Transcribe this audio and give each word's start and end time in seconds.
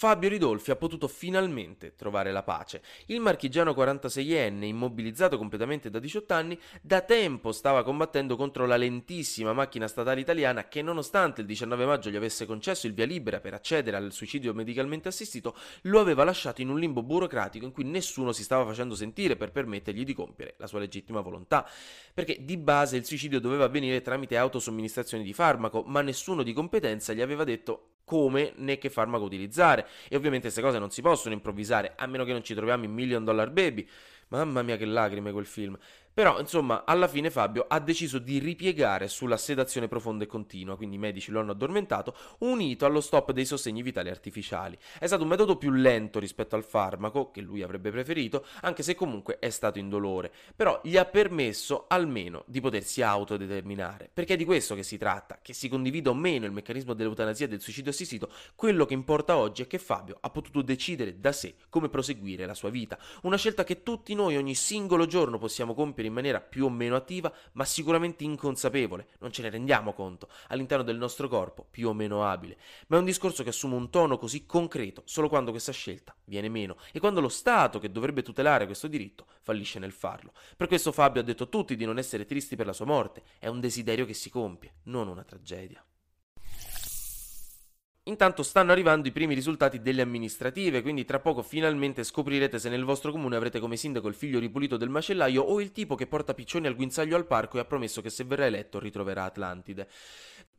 Fabio 0.00 0.30
Ridolfi 0.30 0.70
ha 0.70 0.76
potuto 0.76 1.08
finalmente 1.08 1.94
trovare 1.94 2.32
la 2.32 2.42
pace. 2.42 2.80
Il 3.08 3.20
marchigiano 3.20 3.72
46enne, 3.72 4.64
immobilizzato 4.64 5.36
completamente 5.36 5.90
da 5.90 5.98
18 5.98 6.32
anni, 6.32 6.58
da 6.80 7.02
tempo 7.02 7.52
stava 7.52 7.82
combattendo 7.82 8.34
contro 8.34 8.64
la 8.64 8.78
lentissima 8.78 9.52
macchina 9.52 9.86
statale 9.88 10.20
italiana 10.20 10.68
che 10.68 10.80
nonostante 10.80 11.42
il 11.42 11.46
19 11.46 11.84
maggio 11.84 12.08
gli 12.08 12.16
avesse 12.16 12.46
concesso 12.46 12.86
il 12.86 12.94
via 12.94 13.04
libera 13.04 13.40
per 13.40 13.52
accedere 13.52 13.98
al 13.98 14.10
suicidio 14.10 14.54
medicalmente 14.54 15.08
assistito, 15.08 15.54
lo 15.82 16.00
aveva 16.00 16.24
lasciato 16.24 16.62
in 16.62 16.70
un 16.70 16.78
limbo 16.78 17.02
burocratico 17.02 17.66
in 17.66 17.72
cui 17.72 17.84
nessuno 17.84 18.32
si 18.32 18.42
stava 18.42 18.64
facendo 18.64 18.94
sentire 18.94 19.36
per 19.36 19.52
permettergli 19.52 20.04
di 20.04 20.14
compiere 20.14 20.54
la 20.56 20.66
sua 20.66 20.78
legittima 20.78 21.20
volontà. 21.20 21.68
Perché 22.14 22.38
di 22.40 22.56
base 22.56 22.96
il 22.96 23.04
suicidio 23.04 23.38
doveva 23.38 23.64
avvenire 23.64 24.00
tramite 24.00 24.38
autosomministrazione 24.38 25.24
di 25.24 25.34
farmaco, 25.34 25.82
ma 25.82 26.00
nessuno 26.00 26.42
di 26.42 26.54
competenza 26.54 27.12
gli 27.12 27.20
aveva 27.20 27.44
detto 27.44 27.96
come 28.10 28.54
né 28.56 28.76
che 28.76 28.90
farmaco 28.90 29.22
utilizzare. 29.22 29.86
E 30.08 30.16
ovviamente 30.16 30.46
queste 30.46 30.60
cose 30.60 30.80
non 30.80 30.90
si 30.90 31.00
possono 31.00 31.32
improvvisare, 31.32 31.92
a 31.94 32.06
meno 32.08 32.24
che 32.24 32.32
non 32.32 32.42
ci 32.42 32.54
troviamo 32.54 32.82
in 32.82 32.92
Million 32.92 33.22
Dollar 33.22 33.52
Baby. 33.52 33.88
Mamma 34.30 34.62
mia 34.62 34.76
che 34.76 34.84
lacrime 34.84 35.30
quel 35.30 35.46
film. 35.46 35.78
Però, 36.12 36.40
insomma, 36.40 36.84
alla 36.84 37.06
fine 37.06 37.30
Fabio 37.30 37.66
ha 37.68 37.78
deciso 37.78 38.18
di 38.18 38.38
ripiegare 38.38 39.06
sulla 39.06 39.36
sedazione 39.36 39.86
profonda 39.86 40.24
e 40.24 40.26
continua, 40.26 40.76
quindi 40.76 40.96
i 40.96 40.98
medici 40.98 41.30
lo 41.30 41.38
hanno 41.38 41.52
addormentato, 41.52 42.14
unito 42.38 42.84
allo 42.84 43.00
stop 43.00 43.30
dei 43.30 43.44
sostegni 43.44 43.80
vitali 43.80 44.10
artificiali. 44.10 44.76
È 44.98 45.06
stato 45.06 45.22
un 45.22 45.28
metodo 45.28 45.56
più 45.56 45.70
lento 45.70 46.18
rispetto 46.18 46.56
al 46.56 46.64
farmaco, 46.64 47.30
che 47.30 47.40
lui 47.40 47.62
avrebbe 47.62 47.92
preferito, 47.92 48.44
anche 48.62 48.82
se 48.82 48.96
comunque 48.96 49.38
è 49.38 49.50
stato 49.50 49.78
indolore, 49.78 50.32
però 50.56 50.80
gli 50.82 50.96
ha 50.96 51.04
permesso 51.04 51.84
almeno 51.88 52.42
di 52.46 52.60
potersi 52.60 53.02
autodeterminare, 53.02 54.10
perché 54.12 54.34
è 54.34 54.36
di 54.36 54.44
questo 54.44 54.74
che 54.74 54.82
si 54.82 54.98
tratta, 54.98 55.38
che 55.40 55.52
si 55.52 55.68
condivida 55.68 56.10
o 56.10 56.14
meno 56.14 56.44
il 56.44 56.52
meccanismo 56.52 56.92
dell'eutanasia 56.92 57.46
e 57.46 57.48
del 57.48 57.60
suicidio 57.60 57.92
assistito, 57.92 58.30
quello 58.56 58.84
che 58.84 58.94
importa 58.94 59.36
oggi 59.36 59.62
è 59.62 59.66
che 59.68 59.78
Fabio 59.78 60.18
ha 60.20 60.30
potuto 60.30 60.60
decidere 60.60 61.20
da 61.20 61.30
sé 61.30 61.54
come 61.68 61.88
proseguire 61.88 62.46
la 62.46 62.54
sua 62.54 62.68
vita, 62.68 62.98
una 63.22 63.36
scelta 63.36 63.62
che 63.62 63.84
tutti 63.84 64.12
noi 64.14 64.36
ogni 64.36 64.56
singolo 64.56 65.06
giorno 65.06 65.38
possiamo 65.38 65.72
compiere 65.72 65.99
in 66.06 66.12
maniera 66.12 66.40
più 66.40 66.64
o 66.64 66.70
meno 66.70 66.96
attiva, 66.96 67.32
ma 67.52 67.64
sicuramente 67.64 68.24
inconsapevole, 68.24 69.08
non 69.20 69.32
ce 69.32 69.42
ne 69.42 69.50
rendiamo 69.50 69.92
conto, 69.92 70.28
all'interno 70.48 70.84
del 70.84 70.96
nostro 70.96 71.28
corpo, 71.28 71.66
più 71.70 71.88
o 71.88 71.92
meno 71.92 72.24
abile. 72.24 72.56
Ma 72.88 72.96
è 72.96 72.98
un 72.98 73.04
discorso 73.04 73.42
che 73.42 73.50
assume 73.50 73.74
un 73.74 73.90
tono 73.90 74.18
così 74.18 74.46
concreto 74.46 75.02
solo 75.04 75.28
quando 75.28 75.50
questa 75.50 75.72
scelta 75.72 76.14
viene 76.24 76.48
meno 76.48 76.76
e 76.92 77.00
quando 77.00 77.20
lo 77.20 77.28
Stato, 77.28 77.78
che 77.78 77.90
dovrebbe 77.90 78.22
tutelare 78.22 78.66
questo 78.66 78.86
diritto, 78.86 79.26
fallisce 79.42 79.78
nel 79.78 79.92
farlo. 79.92 80.32
Per 80.56 80.68
questo 80.68 80.92
Fabio 80.92 81.20
ha 81.20 81.24
detto 81.24 81.44
a 81.44 81.46
tutti 81.46 81.76
di 81.76 81.84
non 81.84 81.98
essere 81.98 82.24
tristi 82.24 82.56
per 82.56 82.66
la 82.66 82.72
sua 82.72 82.86
morte, 82.86 83.22
è 83.38 83.46
un 83.46 83.60
desiderio 83.60 84.06
che 84.06 84.14
si 84.14 84.30
compie, 84.30 84.74
non 84.84 85.08
una 85.08 85.24
tragedia. 85.24 85.84
Intanto 88.10 88.42
stanno 88.42 88.72
arrivando 88.72 89.06
i 89.06 89.12
primi 89.12 89.34
risultati 89.34 89.80
delle 89.80 90.02
amministrative, 90.02 90.82
quindi 90.82 91.04
tra 91.04 91.20
poco 91.20 91.42
finalmente 91.42 92.02
scoprirete 92.02 92.58
se 92.58 92.68
nel 92.68 92.82
vostro 92.82 93.12
comune 93.12 93.36
avrete 93.36 93.60
come 93.60 93.76
sindaco 93.76 94.08
il 94.08 94.14
figlio 94.14 94.40
ripulito 94.40 94.76
del 94.76 94.88
macellaio 94.88 95.40
o 95.40 95.60
il 95.60 95.70
tipo 95.70 95.94
che 95.94 96.08
porta 96.08 96.34
piccioni 96.34 96.66
al 96.66 96.74
guinzaglio 96.74 97.14
al 97.14 97.26
parco 97.26 97.56
e 97.56 97.60
ha 97.60 97.64
promesso 97.64 98.02
che 98.02 98.10
se 98.10 98.24
verrà 98.24 98.46
eletto 98.46 98.80
ritroverà 98.80 99.22
Atlantide. 99.22 99.86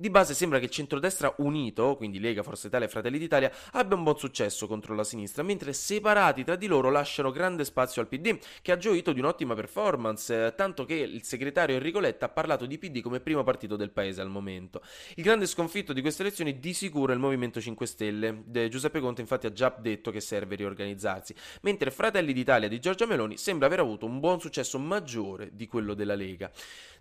Di 0.01 0.09
base 0.09 0.33
sembra 0.33 0.57
che 0.57 0.65
il 0.65 0.71
centrodestra 0.71 1.35
unito, 1.39 1.95
quindi 1.95 2.19
Lega, 2.19 2.41
Forza 2.41 2.65
Italia 2.65 2.87
e 2.87 2.89
Fratelli 2.89 3.19
d'Italia, 3.19 3.51
abbia 3.73 3.95
un 3.95 4.01
buon 4.01 4.17
successo 4.17 4.65
contro 4.65 4.95
la 4.95 5.03
sinistra, 5.03 5.43
mentre 5.43 5.73
separati 5.73 6.43
tra 6.43 6.55
di 6.55 6.65
loro 6.65 6.89
lasciano 6.89 7.29
grande 7.29 7.63
spazio 7.65 8.01
al 8.01 8.07
PD, 8.07 8.39
che 8.63 8.71
ha 8.71 8.77
gioito 8.77 9.13
di 9.13 9.19
un'ottima 9.19 9.53
performance, 9.53 10.55
tanto 10.55 10.85
che 10.85 10.95
il 10.95 11.21
segretario 11.21 11.75
Enrico 11.75 11.99
Letta 11.99 12.25
ha 12.25 12.29
parlato 12.29 12.65
di 12.65 12.79
PD 12.79 13.01
come 13.01 13.19
primo 13.19 13.43
partito 13.43 13.75
del 13.75 13.91
paese 13.91 14.21
al 14.21 14.29
momento. 14.29 14.81
Il 15.15 15.23
grande 15.23 15.45
sconfitto 15.45 15.93
di 15.93 16.01
queste 16.01 16.23
elezioni 16.23 16.57
di 16.57 16.73
sicuro 16.73 17.11
è 17.11 17.13
il 17.13 17.21
Movimento 17.21 17.39
5 17.49 17.85
Stelle. 17.87 18.43
De 18.45 18.69
Giuseppe 18.69 18.99
Conte 18.99 19.21
infatti 19.21 19.47
ha 19.47 19.51
già 19.51 19.75
detto 19.79 20.11
che 20.11 20.19
serve 20.19 20.55
riorganizzarsi, 20.55 21.33
mentre 21.61 21.89
Fratelli 21.89 22.33
d'Italia 22.33 22.67
di 22.67 22.79
Giorgia 22.79 23.05
Meloni 23.07 23.37
sembra 23.37 23.67
aver 23.67 23.79
avuto 23.79 24.05
un 24.05 24.19
buon 24.19 24.39
successo 24.39 24.77
maggiore 24.77 25.49
di 25.53 25.67
quello 25.67 25.93
della 25.93 26.15
Lega. 26.15 26.51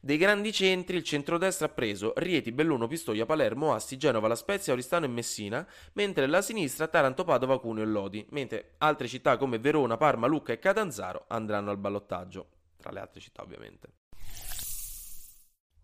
Dei 0.01 0.17
grandi 0.17 0.51
centri 0.53 0.97
il 0.97 1.03
centrodestra 1.03 1.67
ha 1.67 1.71
preso 1.71 2.15
Rieti, 2.17 2.53
Belluno, 2.53 2.87
Pistoia, 2.87 3.27
Palermo, 3.27 3.75
Asti, 3.75 3.99
Genova, 3.99 4.29
La 4.29 4.35
Spezia, 4.35 4.73
Oristano 4.73 5.05
e 5.05 5.09
Messina, 5.09 5.67
mentre 5.93 6.27
la 6.27 6.41
sinistra 6.41 6.89
Taranto, 6.89 7.25
Padova, 7.25 7.61
Cuneo 7.61 7.85
e 7.85 7.87
Lodi, 7.87 8.27
mentre 8.31 8.77
altre 8.79 9.09
città 9.09 9.37
come 9.37 9.59
Verona, 9.59 9.99
Parma, 9.99 10.27
Lucca 10.27 10.55
e 10.55 10.59
Catanzaro 10.59 11.25
andranno 11.29 11.71
al 11.71 11.77
ballottaggio, 11.77 12.49
tra 12.79 12.91
le 12.93 13.01
altre 13.01 13.21
città 13.21 13.43
ovviamente. 13.43 14.00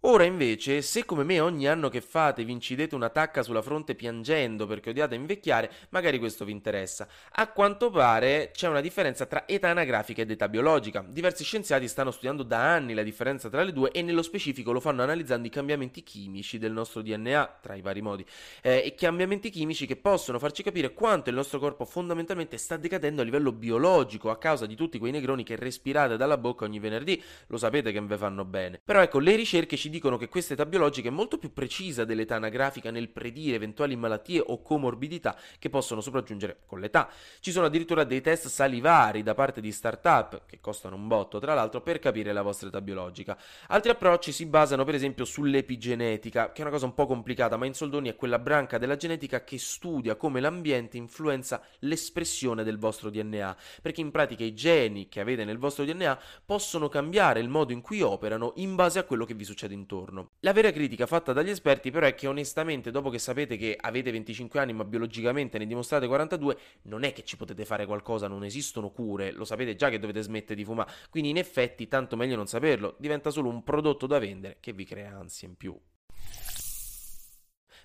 Ora 0.09 0.23
invece, 0.23 0.83
se 0.83 1.05
come 1.05 1.25
me 1.25 1.41
ogni 1.41 1.67
anno 1.67 1.89
che 1.89 2.01
fate 2.01 2.45
vi 2.45 2.53
incidete 2.53 2.95
una 2.95 3.09
tacca 3.09 3.43
sulla 3.43 3.61
fronte 3.61 3.97
piangendo 3.97 4.65
perché 4.65 4.91
odiate 4.91 5.17
invecchiare, 5.17 5.69
magari 5.89 6.21
questo 6.21 6.45
vi 6.45 6.53
interessa. 6.53 7.09
A 7.33 7.49
quanto 7.49 7.91
pare 7.91 8.53
c'è 8.55 8.69
una 8.69 8.81
differenza 8.81 9.27
tra 9.27 9.49
età 9.49 9.71
anagrafica 9.71 10.23
ed 10.23 10.31
età 10.31 10.49
biologica. 10.49 11.05
Diversi 11.09 11.43
scienziati 11.43 11.89
stanno 11.89 12.13
studiando 12.13 12.45
da 12.45 12.73
anni 12.73 12.95
la 12.95 13.03
differenza 13.03 13.49
tra 13.49 13.65
le 13.65 13.73
due 13.73 13.91
e 13.91 14.01
nello 14.03 14.23
specifico 14.23 14.71
lo 14.71 14.79
fanno 14.79 15.03
analizzando 15.03 15.49
i 15.49 15.51
cambiamenti 15.51 16.05
chimici 16.05 16.59
del 16.59 16.71
nostro 16.71 17.03
DNA, 17.03 17.59
tra 17.61 17.75
i 17.75 17.81
vari 17.81 18.01
modi, 18.01 18.25
eh, 18.63 18.85
e 18.85 18.95
cambiamenti 18.95 19.51
chimici 19.51 19.87
che 19.87 19.97
possono 19.97 20.39
farci 20.39 20.63
capire 20.63 20.93
quanto 20.93 21.31
il 21.31 21.35
nostro 21.35 21.59
corpo 21.59 21.85
fondamentalmente 21.85 22.59
sta 22.59 22.77
decadendo 22.77 23.23
a 23.23 23.25
livello 23.25 23.51
biologico 23.51 24.31
a 24.31 24.39
causa 24.39 24.67
di 24.67 24.77
tutti 24.77 25.01
quei 25.01 25.11
negroni 25.11 25.43
che 25.43 25.57
respirate 25.57 26.17
dalla 26.17 26.39
bocca 26.39 26.65
ogni 26.65 26.79
venerdì. 26.79 27.21
Lo 27.49 27.57
sapete 27.57 27.91
che 27.91 28.01
vi 28.01 28.17
fanno 28.17 28.45
bene. 28.45 28.81
Però 28.85 29.03
ecco, 29.03 29.19
le 29.19 29.35
ricerche 29.35 29.77
ci 29.77 29.89
dicono 29.89 29.95
che 30.19 30.29
questa 30.29 30.53
età 30.53 30.67
biologica 30.67 31.09
è 31.09 31.11
molto 31.11 31.39
più 31.39 31.53
precisa 31.53 32.05
dell'età 32.05 32.37
anagrafica 32.37 32.91
nel 32.91 33.09
predire 33.09 33.57
eventuali 33.57 33.97
malattie 33.97 34.43
o 34.45 34.61
comorbidità 34.61 35.37
che 35.59 35.71
possono 35.71 36.01
sopraggiungere 36.01 36.59
con 36.67 36.81
l'età. 36.81 37.09
Ci 37.41 37.51
sono 37.51 37.67
addirittura 37.67 38.05
dei 38.05 38.21
test 38.21 38.49
salivari 38.49 39.23
da 39.23 39.35
parte 39.35 39.61
di 39.61 39.73
start-up, 39.73 40.43
che 40.47 40.61
costano 40.61 40.97
un 40.97 41.09
botto 41.09 41.39
tra 41.39 41.55
l'altro, 41.55 41.81
per 41.81 41.99
capire 41.99 42.33
la 42.33 42.43
vostra 42.43 42.69
età 42.69 42.81
biologica. 42.81 43.39
Altri 43.69 43.91
approcci 43.91 44.33
si 44.33 44.47
basano 44.47 44.85
per 44.85 44.95
esempio 44.95 45.25
sull'epigenetica, 45.25 46.53
che 46.53 46.59
è 46.59 46.63
una 46.63 46.71
cosa 46.71 46.87
un 46.87 46.95
po' 46.95 47.07
complicata, 47.07 47.57
ma 47.57 47.67
in 47.67 47.75
soldoni 47.75 48.09
è 48.11 48.17
quella 48.17 48.39
branca 48.39 48.79
della 48.79 48.97
genetica 48.97 49.43
che 49.43 49.59
studia 49.59 50.17
come 50.17 50.41
l'ambiente 50.41 50.97
influenza 50.97 51.63
l'espressione 51.81 52.65
del 52.65 52.79
vostro 52.79 53.11
DNA, 53.11 53.57
perché 53.83 54.03
in 54.03 54.11
pratica 54.11 54.45
i 54.45 54.55
geni 54.55 55.09
che 55.09 55.21
avete 55.21 55.45
nel 55.45 55.59
vostro 55.59 55.85
DNA 55.85 56.19
possono 56.45 56.89
cambiare 56.89 57.41
il 57.41 57.49
modo 57.49 57.73
in 57.73 57.81
cui 57.81 58.03
operano 58.03 58.53
in 58.57 58.75
base 58.75 58.99
a 58.99 59.05
quello 59.05 59.25
che 59.25 59.35
vi 59.35 59.45
succede 59.45 59.73
intorno 59.73 59.85
intorno. 59.87 60.31
La 60.41 60.53
vera 60.53 60.73
critica 60.73 61.07
fatta 61.07 61.33
dagli 61.33 61.51
esperti 61.51 61.93
però 61.93 62.07
è 62.07 62.15
che 62.15 62.27
onestamente 62.27 62.91
dopo 62.91 63.09
che 63.09 63.19
sapete 63.19 63.57
che 63.57 63.77
avete 63.81 64.11
25 64.11 64.59
anni 64.59 64.73
ma 64.73 64.85
biologicamente 64.85 65.59
ne 65.59 65.67
dimostrate 65.67 66.09
42 66.09 66.59
non 66.83 67.05
è 67.05 67.13
che 67.13 67.23
ci 67.23 67.37
potete 67.37 67.65
fare 67.65 67.87
qualcosa, 67.87 68.27
non 68.27 68.45
esistono 68.45 68.91
cure, 68.91 69.31
lo 69.31 69.45
sapete 69.45 69.77
già 69.77 69.89
che 69.89 70.01
dovete 70.01 70.21
smettere 70.21 70.57
di 70.57 70.65
fumare, 70.65 70.91
quindi 71.09 71.31
in 71.31 71.37
effetti 71.37 71.87
tanto 71.87 72.17
meglio 72.17 72.37
non 72.37 72.49
saperlo, 72.49 72.97
diventa 72.99 73.31
solo 73.31 73.49
un 73.49 73.63
prodotto 73.63 74.07
da 74.07 74.19
vendere 74.19 74.57
che 74.61 74.73
vi 74.73 74.85
crea 74.85 75.17
ansia 75.17 75.47
in 75.47 75.57
più. 75.57 75.79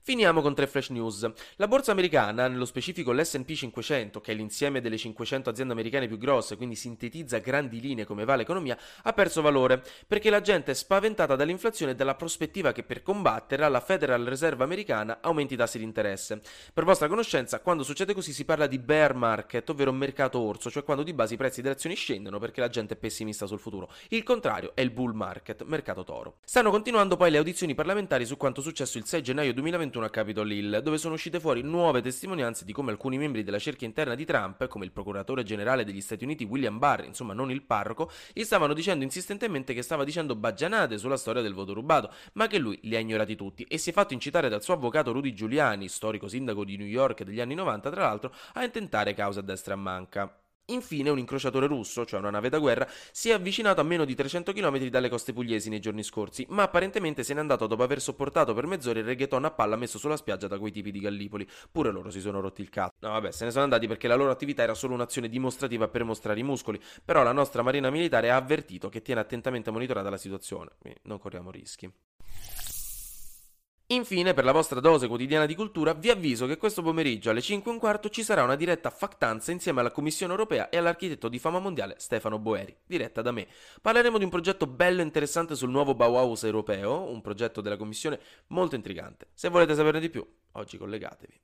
Finiamo 0.04 0.42
con 0.42 0.56
tre 0.56 0.66
flash 0.66 0.90
news. 0.90 1.32
La 1.58 1.68
borsa 1.68 1.92
americana, 1.92 2.48
nello 2.48 2.66
specifico 2.66 3.12
l'SP 3.12 3.52
500, 3.52 4.20
che 4.20 4.32
è 4.32 4.36
l'insieme 4.36 4.82
delle 4.82 4.98
500 4.98 5.52
aziende 5.52 5.74
americane 5.74 6.08
più 6.08 6.18
grosse, 6.18 6.58
quindi 6.58 6.74
sintetizza 6.74 7.38
grandi 7.38 7.80
linee 7.80 8.06
come 8.06 8.26
va 8.26 8.34
l'economia, 8.34 8.76
ha 9.04 9.14
perso 9.14 9.44
valore 9.44 9.84
perché 10.08 10.32
la 10.32 10.42
gente 10.42 10.72
è 10.72 10.74
spaventata 10.74 11.36
dall'inflazione 11.36 11.92
e 11.92 11.96
dalla 11.96 12.16
prospettiva 12.16 12.72
che 12.72 12.82
per 12.82 13.04
combatterla 13.04 13.70
la 13.70 13.80
Federal 13.80 14.26
Reserve 14.26 14.64
americana 14.64 15.20
aumenti 15.22 15.54
i 15.54 15.58
tassi 15.58 15.78
di 15.78 15.84
interesse. 15.84 16.42
Per 16.74 16.84
vostra 16.84 17.08
conoscenza, 17.08 17.60
quando 17.60 17.84
succede 17.84 18.16
così 18.16 18.34
si 18.34 18.44
parla 18.44 18.66
di 18.66 18.80
bear 18.80 19.14
market, 19.14 19.70
ovvero 19.70 19.92
mercato 19.92 20.40
orso, 20.40 20.72
cioè 20.72 20.84
quando 20.84 21.04
di 21.04 21.14
base 21.14 21.36
i 21.36 21.38
prezzi 21.38 21.62
delle 21.62 21.76
azioni 21.76 21.94
scendono 21.94 22.40
perché 22.40 22.60
la 22.60 22.70
gente 22.70 22.96
è 22.96 22.98
pessimista 22.98 23.46
sul 23.46 23.60
futuro. 23.60 23.88
Il 24.10 24.24
contrario 24.24 24.72
è 24.74 24.82
il 24.82 24.90
bull 24.90 25.14
market, 25.14 25.62
mercato 25.62 26.04
toro. 26.04 26.38
Stanno 26.44 26.72
continuando 26.72 27.18
poi 27.18 27.30
le 27.30 27.38
audizioni 27.38 27.76
parlamentari 27.76 28.26
su 28.26 28.36
quanto 28.36 28.62
successo 28.62 28.98
il 28.98 29.06
6 29.06 29.22
gennaio 29.22 29.54
2021 29.54 29.90
2021 29.92 30.06
a 30.06 30.10
Capitol 30.10 30.52
Hill, 30.52 30.78
dove 30.80 30.98
sono 30.98 31.14
uscite 31.14 31.40
fuori 31.40 31.62
nuove 31.62 32.02
testimonianze 32.02 32.66
di 32.66 32.72
come 32.72 32.92
alcuni 32.92 33.18
membri 33.18 33.44
della 33.44 33.60
cerchia 33.60 33.86
interna 33.86 34.16
di 34.16 34.26
Trump, 34.26 34.68
come 34.68 34.86
il 34.86 34.92
procuratore 34.92 35.44
generale 35.44 35.84
degli 35.84 36.02
Stati 36.02 36.24
Uniti 36.24 36.46
William 36.46 36.80
Barr, 36.80 37.04
insomma 37.04 37.34
non 37.34 37.52
il 37.52 37.62
parroco, 37.62 38.10
gli 38.34 38.44
stavano 38.44 38.74
dicendo 38.74 39.04
insistentemente 39.04 39.74
che 39.74 39.82
stava 39.82 40.04
dicendo 40.04 40.36
baggianate 40.36 40.98
sulla 40.98 41.18
storia 41.18 41.42
del 41.42 41.54
voto 41.54 41.74
rubato, 41.74 42.12
ma 42.34 42.48
che 42.48 42.58
lui 42.58 42.80
li 42.84 42.96
ha 42.96 43.00
ignorati 43.00 43.36
tutti 43.36 43.64
e 43.64 43.78
si 43.78 43.90
è 43.90 43.94
fatto 43.94 44.14
incitare 44.14 44.50
dal 44.50 44.64
suo 44.64 44.74
avvocato 44.74 45.12
Rudy 45.12 45.34
Giuliani, 45.34 45.88
storico 45.88 46.28
sindaco 46.28 46.64
di 46.64 46.78
New 46.78 46.88
York 46.88 47.24
degli 47.24 47.42
anni 47.42 47.56
90 47.56 47.92
tra 47.92 48.04
l'altro, 48.04 48.34
a 48.54 48.64
intentare 48.64 49.14
causa 49.14 49.42
a 49.42 49.44
destra 49.44 49.76
manca. 49.76 50.41
Infine 50.66 51.10
un 51.10 51.18
incrociatore 51.18 51.68
russo, 51.68 52.06
cioè 52.06 52.20
una 52.20 52.30
nave 52.30 52.50
da 52.50 52.60
guerra, 52.60 52.88
si 53.12 53.30
è 53.30 53.34
avvicinato 53.34 53.82
a 53.82 53.84
meno 53.84 54.06
di 54.06 54.16
300 54.16 54.54
km 54.54 54.86
dalle 54.88 55.10
coste 55.10 55.34
pugliesi 55.34 55.70
nei 55.70 55.80
giorni 55.80 56.04
scorsi, 56.04 56.46
ma 56.50 56.64
apparentemente 56.64 57.24
se 57.24 57.34
n'è 57.34 57.40
andato 57.40 57.68
dopo 57.68 57.84
aver 57.84 58.00
sopportato 58.00 58.54
per 58.54 58.68
mezz'ora 58.68 59.00
il 59.00 59.06
reggaeton 59.06 59.46
a 59.46 59.52
palla 59.52 59.76
messo 59.76 59.98
sulla 59.98 60.16
spiaggia 60.16 60.48
da 60.48 60.60
quei 60.60 60.72
tipi 60.72 60.92
di 60.92 61.00
Gallipoli. 61.00 61.48
Pure 61.72 61.92
loro 61.92 62.10
si 62.10 62.22
sono 62.22 62.40
rotti 62.40 62.62
il 62.62 62.70
cazzo. 62.70 62.96
No 63.00 63.10
vabbè, 63.10 63.32
se 63.32 63.46
ne 63.46 63.52
sono 63.52 63.64
andati 63.64 63.88
perché 63.88 64.08
la 64.08 64.16
loro 64.16 64.32
attività 64.32 64.64
era 64.64 64.74
solo 64.74 64.94
un'azione 64.94 65.28
dimostrativa 65.28 65.88
per 65.88 66.04
mostrare 66.04 66.40
i 66.40 66.44
muscoli, 66.44 66.80
però 67.04 67.24
la 67.24 67.34
nostra 67.34 67.62
marina 67.64 67.90
militare 67.90 68.30
ha 68.30 68.36
avvertito 68.36 68.88
che 68.90 69.02
tiene 69.02 69.20
attentamente 69.20 69.72
monitorata 69.72 70.10
la 70.10 70.18
situazione, 70.18 70.72
quindi 70.80 71.00
non 71.04 71.20
corriamo 71.20 71.52
rischi. 71.52 71.92
Infine, 73.92 74.34
per 74.34 74.46
la 74.46 74.54
vostra 74.54 74.80
dose 74.80 75.10
quotidiana 75.10 75.46
di 75.46 75.54
cultura, 75.54 75.92
vi 75.94 76.10
avviso 76.10 76.46
che 76.46 76.56
questo 76.56 76.82
pomeriggio 76.82 77.30
alle 77.30 77.42
5 77.42 77.70
e 77.70 77.74
un 77.74 77.80
quarto 77.80 78.08
ci 78.08 78.24
sarà 78.24 78.42
una 78.42 78.56
diretta 78.56 78.90
factanza 78.90 79.52
insieme 79.52 79.82
alla 79.82 79.92
Commissione 79.92 80.32
europea 80.32 80.70
e 80.70 80.78
all'architetto 80.78 81.28
di 81.28 81.40
fama 81.40 81.60
mondiale 81.60 81.96
Stefano 81.98 82.40
Boeri, 82.40 82.74
diretta 82.86 83.22
da 83.22 83.34
me. 83.34 83.50
Parleremo 83.82 84.18
di 84.18 84.24
un 84.24 84.30
progetto 84.30 84.66
bello 84.66 85.02
e 85.02 85.04
interessante 85.04 85.56
sul 85.56 85.72
nuovo 85.72 85.94
Bauhaus 85.94 86.46
europeo, 86.46 87.10
un 87.10 87.20
progetto 87.20 87.60
della 87.60 87.76
Commissione 87.76 88.18
molto 88.48 88.76
intrigante. 88.76 89.28
Se 89.34 89.50
volete 89.50 89.76
saperne 89.76 90.00
di 90.00 90.10
più, 90.10 90.26
oggi 90.54 90.78
collegatevi. 90.78 91.42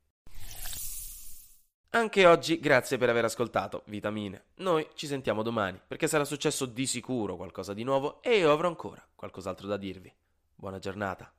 Anche 1.89 2.25
oggi 2.25 2.61
grazie 2.61 2.97
per 2.97 3.09
aver 3.09 3.25
ascoltato 3.25 3.83
Vitamine. 3.87 4.45
Noi 4.57 4.87
ci 4.93 5.05
sentiamo 5.05 5.43
domani 5.43 5.81
perché 5.85 6.07
sarà 6.07 6.23
successo 6.23 6.65
di 6.65 6.85
sicuro 6.85 7.35
qualcosa 7.35 7.73
di 7.73 7.83
nuovo 7.83 8.21
e 8.21 8.37
io 8.37 8.53
avrò 8.53 8.69
ancora 8.69 9.05
qualcos'altro 9.15 9.67
da 9.67 9.75
dirvi. 9.75 10.13
Buona 10.55 10.79
giornata. 10.79 11.29